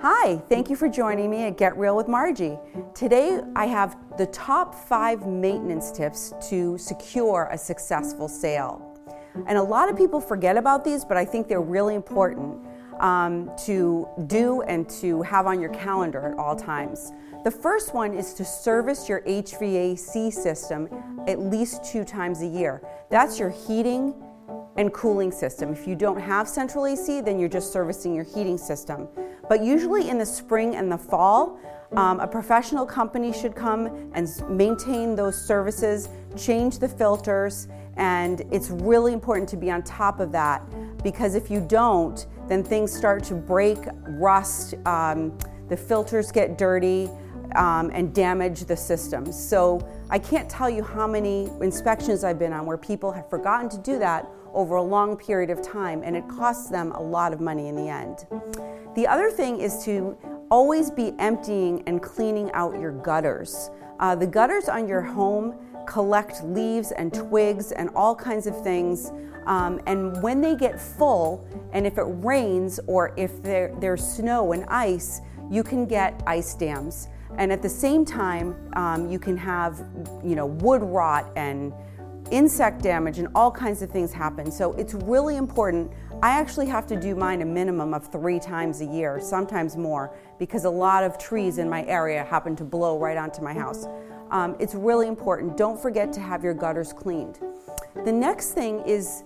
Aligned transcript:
Hi, 0.00 0.36
thank 0.48 0.68
you 0.68 0.76
for 0.76 0.88
joining 0.88 1.30
me 1.30 1.44
at 1.44 1.56
Get 1.56 1.76
Real 1.78 1.96
with 1.96 2.06
Margie. 2.06 2.58
Today 2.94 3.40
I 3.56 3.66
have 3.66 3.96
the 4.16 4.26
top 4.26 4.74
five 4.74 5.26
maintenance 5.26 5.90
tips 5.90 6.34
to 6.50 6.76
secure 6.76 7.48
a 7.50 7.56
successful 7.56 8.28
sale. 8.28 8.97
And 9.46 9.58
a 9.58 9.62
lot 9.62 9.88
of 9.88 9.96
people 9.96 10.20
forget 10.20 10.56
about 10.56 10.84
these, 10.84 11.04
but 11.04 11.16
I 11.16 11.24
think 11.24 11.48
they're 11.48 11.60
really 11.60 11.94
important 11.94 12.66
um, 13.00 13.50
to 13.64 14.08
do 14.26 14.62
and 14.62 14.88
to 14.90 15.22
have 15.22 15.46
on 15.46 15.60
your 15.60 15.70
calendar 15.70 16.32
at 16.32 16.38
all 16.38 16.56
times. 16.56 17.12
The 17.44 17.50
first 17.50 17.94
one 17.94 18.14
is 18.14 18.34
to 18.34 18.44
service 18.44 19.08
your 19.08 19.20
HVAC 19.22 20.32
system 20.32 20.88
at 21.26 21.38
least 21.38 21.84
two 21.84 22.04
times 22.04 22.42
a 22.42 22.46
year. 22.46 22.82
That's 23.10 23.38
your 23.38 23.50
heating 23.50 24.14
and 24.76 24.92
cooling 24.92 25.30
system. 25.32 25.72
If 25.72 25.86
you 25.86 25.94
don't 25.94 26.20
have 26.20 26.48
central 26.48 26.86
AC, 26.86 27.20
then 27.20 27.38
you're 27.38 27.48
just 27.48 27.72
servicing 27.72 28.14
your 28.14 28.24
heating 28.24 28.58
system. 28.58 29.08
But 29.48 29.62
usually 29.64 30.08
in 30.08 30.18
the 30.18 30.26
spring 30.26 30.76
and 30.76 30.90
the 30.90 30.98
fall, 30.98 31.58
um, 31.96 32.20
a 32.20 32.26
professional 32.26 32.84
company 32.84 33.32
should 33.32 33.54
come 33.54 34.10
and 34.12 34.28
maintain 34.48 35.14
those 35.14 35.40
services, 35.40 36.10
change 36.36 36.78
the 36.78 36.88
filters, 36.88 37.68
and 37.96 38.42
it's 38.52 38.70
really 38.70 39.12
important 39.12 39.48
to 39.48 39.56
be 39.56 39.70
on 39.70 39.82
top 39.82 40.20
of 40.20 40.30
that 40.32 40.62
because 41.02 41.34
if 41.34 41.50
you 41.50 41.60
don't, 41.60 42.26
then 42.46 42.62
things 42.62 42.92
start 42.92 43.24
to 43.24 43.34
break, 43.34 43.78
rust, 44.08 44.74
um, 44.86 45.36
the 45.68 45.76
filters 45.76 46.30
get 46.30 46.58
dirty, 46.58 47.08
um, 47.58 47.90
and 47.92 48.14
damage 48.14 48.64
the 48.64 48.76
systems. 48.76 49.36
So 49.38 49.86
I 50.08 50.18
can't 50.18 50.48
tell 50.48 50.70
you 50.70 50.82
how 50.82 51.06
many 51.06 51.50
inspections 51.60 52.24
I've 52.24 52.38
been 52.38 52.52
on 52.52 52.64
where 52.64 52.78
people 52.78 53.12
have 53.12 53.28
forgotten 53.28 53.68
to 53.70 53.78
do 53.78 53.98
that 53.98 54.26
over 54.54 54.76
a 54.76 54.82
long 54.82 55.16
period 55.16 55.50
of 55.50 55.60
time, 55.60 56.02
and 56.04 56.16
it 56.16 56.26
costs 56.28 56.70
them 56.70 56.92
a 56.92 57.02
lot 57.02 57.32
of 57.32 57.40
money 57.40 57.68
in 57.68 57.76
the 57.76 57.88
end. 57.88 58.26
The 58.94 59.06
other 59.06 59.30
thing 59.30 59.60
is 59.60 59.84
to 59.84 60.16
always 60.50 60.90
be 60.90 61.12
emptying 61.18 61.82
and 61.86 62.00
cleaning 62.00 62.50
out 62.52 62.80
your 62.80 62.92
gutters. 62.92 63.70
Uh, 64.00 64.14
the 64.14 64.26
gutters 64.26 64.68
on 64.68 64.88
your 64.88 65.02
home 65.02 65.54
collect 65.86 66.44
leaves 66.44 66.92
and 66.92 67.12
twigs 67.12 67.72
and 67.72 67.90
all 67.94 68.14
kinds 68.14 68.46
of 68.46 68.62
things. 68.62 69.10
Um, 69.46 69.80
and 69.86 70.22
when 70.22 70.40
they 70.40 70.54
get 70.54 70.80
full, 70.80 71.46
and 71.72 71.86
if 71.86 71.98
it 71.98 72.04
rains 72.06 72.78
or 72.86 73.12
if 73.16 73.42
there, 73.42 73.74
there's 73.80 74.06
snow 74.06 74.52
and 74.52 74.64
ice, 74.66 75.20
you 75.50 75.62
can 75.62 75.86
get 75.86 76.22
ice 76.26 76.54
dams. 76.54 77.08
And 77.36 77.52
at 77.52 77.62
the 77.62 77.68
same 77.68 78.04
time, 78.04 78.56
um, 78.74 79.10
you 79.10 79.18
can 79.18 79.36
have, 79.36 79.78
you 80.24 80.34
know, 80.34 80.46
wood 80.46 80.82
rot 80.82 81.30
and 81.36 81.72
insect 82.30 82.82
damage 82.82 83.18
and 83.18 83.28
all 83.34 83.50
kinds 83.50 83.82
of 83.82 83.90
things 83.90 84.12
happen. 84.12 84.50
So 84.50 84.72
it's 84.74 84.94
really 84.94 85.36
important. 85.36 85.90
I 86.22 86.30
actually 86.30 86.66
have 86.66 86.86
to 86.88 86.96
do 86.96 87.14
mine 87.14 87.42
a 87.42 87.44
minimum 87.44 87.94
of 87.94 88.10
three 88.10 88.38
times 88.38 88.80
a 88.80 88.84
year, 88.84 89.20
sometimes 89.20 89.76
more, 89.76 90.16
because 90.38 90.64
a 90.64 90.70
lot 90.70 91.04
of 91.04 91.16
trees 91.16 91.58
in 91.58 91.70
my 91.70 91.84
area 91.84 92.24
happen 92.24 92.56
to 92.56 92.64
blow 92.64 92.98
right 92.98 93.16
onto 93.16 93.40
my 93.40 93.54
house. 93.54 93.86
Um, 94.30 94.56
it's 94.58 94.74
really 94.74 95.06
important. 95.06 95.56
Don't 95.56 95.80
forget 95.80 96.12
to 96.14 96.20
have 96.20 96.44
your 96.44 96.54
gutters 96.54 96.92
cleaned. 96.92 97.38
The 98.04 98.12
next 98.12 98.52
thing 98.52 98.80
is 98.80 99.22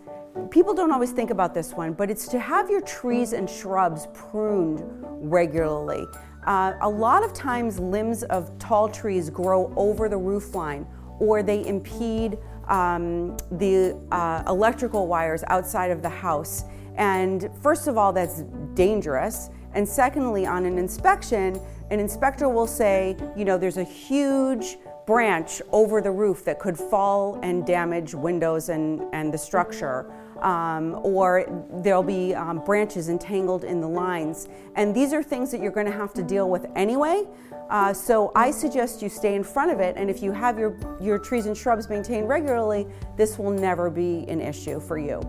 people 0.50 0.74
don't 0.74 0.92
always 0.92 1.12
think 1.12 1.30
about 1.30 1.54
this 1.54 1.72
one, 1.72 1.92
but 1.94 2.10
it's 2.10 2.28
to 2.28 2.38
have 2.38 2.70
your 2.70 2.82
trees 2.82 3.32
and 3.32 3.48
shrubs 3.48 4.06
pruned 4.14 4.82
regularly. 5.30 6.04
Uh, 6.44 6.74
a 6.80 6.88
lot 6.88 7.24
of 7.24 7.32
times, 7.32 7.78
limbs 7.78 8.24
of 8.24 8.56
tall 8.58 8.88
trees 8.88 9.30
grow 9.30 9.72
over 9.76 10.08
the 10.08 10.16
roof 10.16 10.54
line 10.54 10.86
or 11.18 11.42
they 11.42 11.64
impede 11.66 12.38
um, 12.68 13.36
the 13.52 13.96
uh, 14.10 14.42
electrical 14.48 15.06
wires 15.06 15.44
outside 15.48 15.90
of 15.90 16.02
the 16.02 16.08
house. 16.08 16.64
And 16.96 17.48
first 17.62 17.86
of 17.86 17.96
all, 17.96 18.12
that's 18.12 18.42
dangerous. 18.74 19.50
And 19.74 19.88
secondly, 19.88 20.46
on 20.46 20.66
an 20.66 20.78
inspection, 20.78 21.60
an 21.90 22.00
inspector 22.00 22.48
will 22.48 22.66
say, 22.66 23.16
you 23.36 23.44
know, 23.44 23.56
there's 23.56 23.78
a 23.78 23.84
huge 23.84 24.78
branch 25.06 25.62
over 25.72 26.00
the 26.00 26.10
roof 26.10 26.44
that 26.44 26.58
could 26.58 26.76
fall 26.76 27.38
and 27.42 27.66
damage 27.66 28.14
windows 28.14 28.68
and, 28.68 29.02
and 29.12 29.32
the 29.32 29.38
structure. 29.38 30.12
Um, 30.42 30.98
or 31.04 31.46
there'll 31.84 32.02
be 32.02 32.34
um, 32.34 32.64
branches 32.64 33.08
entangled 33.08 33.62
in 33.62 33.80
the 33.80 33.86
lines. 33.86 34.48
And 34.74 34.92
these 34.92 35.12
are 35.12 35.22
things 35.22 35.52
that 35.52 35.60
you're 35.60 35.70
going 35.70 35.86
to 35.86 35.92
have 35.92 36.12
to 36.14 36.22
deal 36.22 36.50
with 36.50 36.66
anyway. 36.74 37.24
Uh, 37.70 37.94
so 37.94 38.32
I 38.34 38.50
suggest 38.50 39.00
you 39.02 39.08
stay 39.08 39.34
in 39.34 39.44
front 39.44 39.70
of 39.70 39.80
it, 39.80 39.96
and 39.96 40.10
if 40.10 40.22
you 40.22 40.32
have 40.32 40.58
your, 40.58 40.76
your 41.00 41.18
trees 41.18 41.46
and 41.46 41.56
shrubs 41.56 41.88
maintained 41.88 42.28
regularly, 42.28 42.86
this 43.16 43.38
will 43.38 43.52
never 43.52 43.88
be 43.88 44.26
an 44.28 44.40
issue 44.40 44.80
for 44.80 44.98
you. 44.98 45.22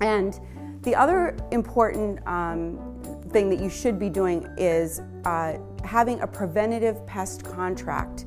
And 0.00 0.38
the 0.82 0.94
other 0.94 1.36
important 1.50 2.26
um, 2.26 2.78
thing 3.30 3.50
that 3.50 3.60
you 3.60 3.68
should 3.68 3.98
be 3.98 4.08
doing 4.08 4.48
is 4.56 5.02
uh, 5.24 5.58
having 5.84 6.20
a 6.20 6.26
preventative 6.26 7.04
pest 7.06 7.44
contract. 7.44 8.24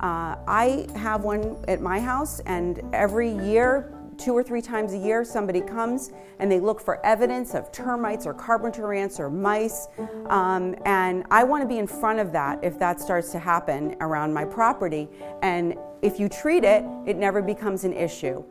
Uh, 0.00 0.36
I 0.48 0.86
have 0.96 1.22
one 1.22 1.56
at 1.68 1.80
my 1.80 2.00
house, 2.00 2.40
and 2.40 2.82
every 2.92 3.30
year, 3.30 3.94
two 4.22 4.36
or 4.36 4.42
three 4.42 4.62
times 4.62 4.92
a 4.92 4.98
year, 4.98 5.24
somebody 5.24 5.60
comes 5.60 6.12
and 6.38 6.50
they 6.50 6.60
look 6.60 6.80
for 6.80 7.04
evidence 7.04 7.54
of 7.54 7.72
termites 7.72 8.26
or 8.26 8.34
carpenter 8.34 8.92
ants 8.92 9.18
or 9.18 9.28
mice. 9.28 9.88
Um, 10.26 10.76
and 10.84 11.24
I 11.30 11.44
want 11.44 11.62
to 11.62 11.68
be 11.68 11.78
in 11.78 11.86
front 11.86 12.20
of 12.20 12.32
that 12.32 12.62
if 12.62 12.78
that 12.78 13.00
starts 13.00 13.32
to 13.32 13.38
happen 13.38 13.96
around 14.00 14.32
my 14.32 14.44
property. 14.44 15.08
And 15.42 15.74
if 16.02 16.20
you 16.20 16.28
treat 16.28 16.64
it, 16.64 16.84
it 17.06 17.16
never 17.16 17.42
becomes 17.42 17.84
an 17.84 17.92
issue. 17.92 18.44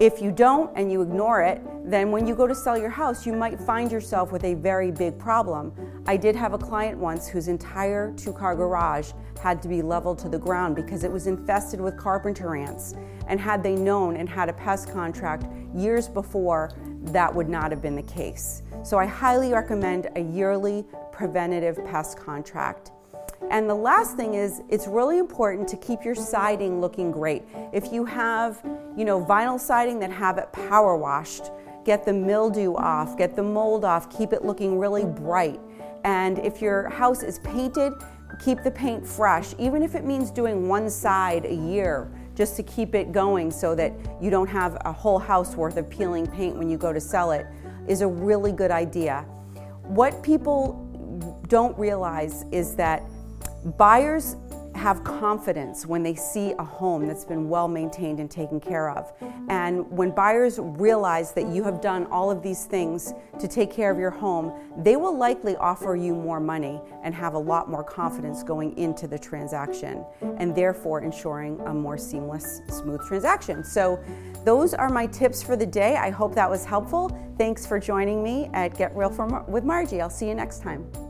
If 0.00 0.20
you 0.20 0.30
don't 0.30 0.70
and 0.76 0.92
you 0.92 1.02
ignore 1.02 1.42
it, 1.42 1.60
then 1.84 2.10
when 2.10 2.26
you 2.26 2.34
go 2.34 2.46
to 2.46 2.54
sell 2.54 2.76
your 2.76 2.90
house, 2.90 3.26
you 3.26 3.32
might 3.32 3.58
find 3.60 3.90
yourself 3.90 4.32
with 4.32 4.44
a 4.44 4.54
very 4.54 4.90
big 4.90 5.18
problem. 5.18 5.72
I 6.08 6.16
did 6.16 6.36
have 6.36 6.52
a 6.52 6.58
client 6.58 6.96
once 6.98 7.26
whose 7.26 7.48
entire 7.48 8.12
two 8.12 8.32
car 8.32 8.54
garage 8.54 9.10
had 9.42 9.60
to 9.62 9.68
be 9.68 9.82
leveled 9.82 10.20
to 10.20 10.28
the 10.28 10.38
ground 10.38 10.76
because 10.76 11.02
it 11.02 11.10
was 11.10 11.26
infested 11.26 11.80
with 11.80 11.96
carpenter 11.96 12.54
ants. 12.54 12.94
And 13.26 13.40
had 13.40 13.60
they 13.64 13.74
known 13.74 14.16
and 14.16 14.28
had 14.28 14.48
a 14.48 14.52
pest 14.52 14.92
contract 14.92 15.46
years 15.74 16.08
before, 16.08 16.70
that 17.06 17.34
would 17.34 17.48
not 17.48 17.72
have 17.72 17.82
been 17.82 17.96
the 17.96 18.02
case. 18.02 18.62
So 18.84 18.98
I 18.98 19.06
highly 19.06 19.52
recommend 19.52 20.06
a 20.14 20.20
yearly 20.20 20.84
preventative 21.10 21.84
pest 21.84 22.16
contract. 22.16 22.92
And 23.50 23.68
the 23.68 23.74
last 23.74 24.16
thing 24.16 24.34
is 24.34 24.62
it's 24.68 24.86
really 24.86 25.18
important 25.18 25.66
to 25.68 25.76
keep 25.76 26.04
your 26.04 26.14
siding 26.14 26.80
looking 26.80 27.10
great. 27.10 27.42
If 27.72 27.92
you 27.92 28.04
have, 28.04 28.60
you 28.96 29.04
know, 29.04 29.24
vinyl 29.24 29.58
siding 29.58 29.98
that 30.00 30.12
have 30.12 30.38
it 30.38 30.52
power 30.52 30.96
washed, 30.96 31.50
get 31.86 32.04
the 32.04 32.12
mildew 32.12 32.74
off, 32.74 33.16
get 33.16 33.36
the 33.36 33.42
mold 33.42 33.84
off, 33.84 34.10
keep 34.10 34.32
it 34.32 34.44
looking 34.44 34.76
really 34.76 35.04
bright. 35.04 35.60
And 36.04 36.38
if 36.40 36.60
your 36.60 36.90
house 36.90 37.22
is 37.22 37.38
painted, 37.38 37.92
keep 38.44 38.64
the 38.64 38.72
paint 38.72 39.06
fresh, 39.06 39.54
even 39.56 39.84
if 39.84 39.94
it 39.94 40.04
means 40.04 40.32
doing 40.32 40.66
one 40.66 40.90
side 40.90 41.46
a 41.46 41.54
year 41.54 42.10
just 42.34 42.56
to 42.56 42.64
keep 42.64 42.96
it 42.96 43.12
going 43.12 43.52
so 43.52 43.76
that 43.76 43.92
you 44.20 44.30
don't 44.30 44.48
have 44.48 44.76
a 44.84 44.92
whole 44.92 45.18
house 45.18 45.54
worth 45.54 45.76
of 45.76 45.88
peeling 45.88 46.26
paint 46.26 46.56
when 46.56 46.68
you 46.68 46.76
go 46.76 46.92
to 46.92 47.00
sell 47.00 47.30
it 47.30 47.46
is 47.86 48.00
a 48.00 48.08
really 48.08 48.50
good 48.50 48.72
idea. 48.72 49.20
What 49.84 50.24
people 50.24 50.82
don't 51.48 51.78
realize 51.78 52.44
is 52.50 52.74
that 52.74 53.04
Buyers 53.78 54.34
have 54.86 55.02
confidence 55.02 55.84
when 55.84 56.04
they 56.04 56.14
see 56.14 56.52
a 56.60 56.64
home 56.64 57.08
that's 57.08 57.24
been 57.24 57.48
well 57.48 57.66
maintained 57.66 58.20
and 58.20 58.30
taken 58.30 58.60
care 58.60 58.88
of. 58.88 59.12
And 59.48 59.90
when 59.90 60.12
buyers 60.12 60.60
realize 60.60 61.32
that 61.32 61.48
you 61.48 61.64
have 61.64 61.80
done 61.80 62.06
all 62.06 62.30
of 62.30 62.40
these 62.40 62.66
things 62.66 63.12
to 63.40 63.48
take 63.48 63.72
care 63.72 63.90
of 63.90 63.98
your 63.98 64.12
home, 64.12 64.52
they 64.78 64.94
will 64.94 65.18
likely 65.18 65.56
offer 65.56 65.96
you 65.96 66.14
more 66.14 66.38
money 66.38 66.80
and 67.02 67.12
have 67.16 67.34
a 67.34 67.38
lot 67.52 67.68
more 67.68 67.82
confidence 67.82 68.44
going 68.44 68.78
into 68.78 69.08
the 69.08 69.18
transaction 69.18 70.04
and 70.38 70.54
therefore 70.54 71.00
ensuring 71.00 71.58
a 71.66 71.74
more 71.74 71.98
seamless, 71.98 72.60
smooth 72.68 73.00
transaction. 73.08 73.64
So, 73.64 74.00
those 74.44 74.72
are 74.72 74.88
my 74.88 75.08
tips 75.08 75.42
for 75.42 75.56
the 75.56 75.66
day. 75.66 75.96
I 75.96 76.10
hope 76.10 76.32
that 76.36 76.48
was 76.48 76.64
helpful. 76.64 77.10
Thanks 77.36 77.66
for 77.66 77.80
joining 77.80 78.22
me 78.22 78.48
at 78.52 78.78
Get 78.78 78.94
Real 78.96 79.10
for, 79.10 79.42
with 79.48 79.64
Margie. 79.64 80.00
I'll 80.00 80.08
see 80.08 80.28
you 80.28 80.34
next 80.36 80.62
time. 80.62 81.05